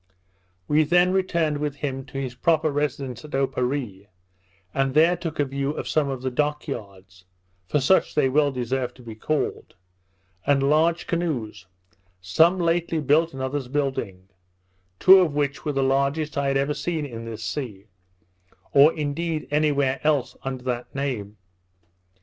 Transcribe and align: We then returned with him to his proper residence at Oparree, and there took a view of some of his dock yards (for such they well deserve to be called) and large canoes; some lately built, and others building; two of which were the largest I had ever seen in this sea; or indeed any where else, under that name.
We 0.67 0.81
then 0.83 1.13
returned 1.13 1.59
with 1.59 1.75
him 1.75 2.05
to 2.05 2.17
his 2.19 2.33
proper 2.33 2.71
residence 2.71 3.23
at 3.23 3.35
Oparree, 3.35 4.07
and 4.73 4.95
there 4.95 5.15
took 5.15 5.39
a 5.39 5.45
view 5.45 5.73
of 5.73 5.87
some 5.87 6.09
of 6.09 6.23
his 6.23 6.33
dock 6.33 6.67
yards 6.67 7.25
(for 7.67 7.79
such 7.79 8.15
they 8.15 8.27
well 8.27 8.51
deserve 8.51 8.95
to 8.95 9.03
be 9.03 9.13
called) 9.13 9.75
and 10.43 10.63
large 10.67 11.05
canoes; 11.05 11.67
some 12.19 12.57
lately 12.57 12.99
built, 12.99 13.31
and 13.33 13.43
others 13.43 13.67
building; 13.67 14.27
two 14.99 15.19
of 15.19 15.35
which 15.35 15.65
were 15.65 15.73
the 15.73 15.83
largest 15.83 16.35
I 16.35 16.47
had 16.47 16.57
ever 16.57 16.73
seen 16.73 17.05
in 17.05 17.25
this 17.25 17.43
sea; 17.43 17.85
or 18.73 18.91
indeed 18.95 19.47
any 19.51 19.71
where 19.71 19.99
else, 20.03 20.35
under 20.43 20.63
that 20.63 20.95
name. 20.95 21.37